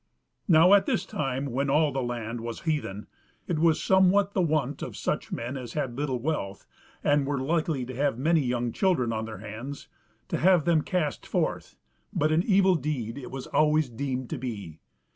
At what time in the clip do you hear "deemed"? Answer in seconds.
13.91-14.31